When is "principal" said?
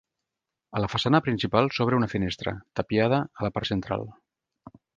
1.27-1.69